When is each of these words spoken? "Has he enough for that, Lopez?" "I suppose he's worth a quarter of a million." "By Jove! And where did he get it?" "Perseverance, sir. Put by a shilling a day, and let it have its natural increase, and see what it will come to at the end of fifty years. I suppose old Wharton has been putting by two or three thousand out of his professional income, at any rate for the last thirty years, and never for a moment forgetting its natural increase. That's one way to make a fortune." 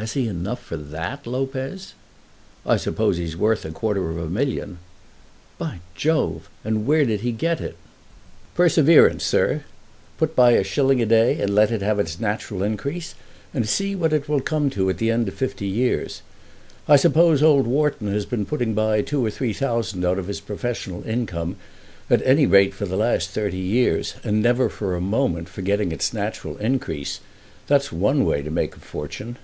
"Has 0.00 0.12
he 0.12 0.28
enough 0.28 0.62
for 0.62 0.76
that, 0.76 1.26
Lopez?" 1.26 1.92
"I 2.64 2.76
suppose 2.76 3.16
he's 3.16 3.36
worth 3.36 3.64
a 3.64 3.72
quarter 3.72 4.08
of 4.10 4.16
a 4.16 4.28
million." 4.30 4.78
"By 5.58 5.80
Jove! 5.96 6.48
And 6.64 6.86
where 6.86 7.04
did 7.04 7.22
he 7.22 7.32
get 7.32 7.60
it?" 7.60 7.74
"Perseverance, 8.54 9.24
sir. 9.24 9.64
Put 10.16 10.36
by 10.36 10.52
a 10.52 10.62
shilling 10.62 11.02
a 11.02 11.04
day, 11.04 11.40
and 11.40 11.52
let 11.52 11.72
it 11.72 11.82
have 11.82 11.98
its 11.98 12.20
natural 12.20 12.62
increase, 12.62 13.16
and 13.52 13.68
see 13.68 13.96
what 13.96 14.12
it 14.12 14.28
will 14.28 14.38
come 14.40 14.70
to 14.70 14.88
at 14.88 14.98
the 14.98 15.10
end 15.10 15.26
of 15.26 15.34
fifty 15.34 15.66
years. 15.66 16.22
I 16.86 16.94
suppose 16.94 17.42
old 17.42 17.66
Wharton 17.66 18.12
has 18.12 18.24
been 18.24 18.46
putting 18.46 18.74
by 18.74 19.02
two 19.02 19.26
or 19.26 19.30
three 19.30 19.52
thousand 19.52 20.04
out 20.04 20.16
of 20.20 20.28
his 20.28 20.38
professional 20.40 21.04
income, 21.08 21.56
at 22.08 22.22
any 22.24 22.46
rate 22.46 22.72
for 22.72 22.86
the 22.86 22.96
last 22.96 23.30
thirty 23.30 23.58
years, 23.58 24.14
and 24.22 24.40
never 24.40 24.68
for 24.68 24.94
a 24.94 25.00
moment 25.00 25.48
forgetting 25.48 25.90
its 25.90 26.12
natural 26.12 26.56
increase. 26.58 27.18
That's 27.66 27.90
one 27.90 28.24
way 28.24 28.42
to 28.42 28.50
make 28.52 28.76
a 28.76 28.78
fortune." 28.78 29.38